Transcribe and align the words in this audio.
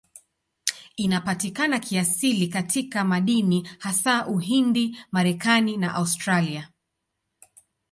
Inapatikana 0.95 1.79
kiasili 1.79 2.47
katika 2.47 3.03
madini, 3.03 3.69
hasa 3.79 4.27
Uhindi, 4.27 4.97
Marekani 5.11 5.77
na 5.77 5.95
Australia. 5.95 6.69